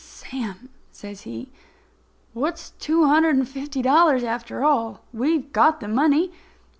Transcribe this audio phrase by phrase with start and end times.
[0.03, 1.51] "Sam," says he,
[2.33, 5.05] "what's two hundred and fifty dollars, after all?
[5.13, 6.31] We've got the money.